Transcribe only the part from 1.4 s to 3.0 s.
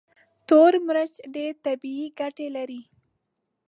طبي ګټې لري.